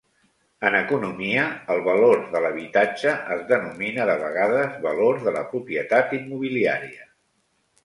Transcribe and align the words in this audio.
En 0.69 0.75
economia, 0.77 1.43
el 1.73 1.81
"valor 1.87 2.23
de 2.31 2.41
l'habitatge" 2.45 3.13
es 3.37 3.45
denomina 3.53 4.09
de 4.13 4.17
vegades 4.25 4.81
valor 4.89 5.23
de 5.29 5.37
la 5.39 5.47
propietat 5.55 6.19
immobiliària. 6.23 7.09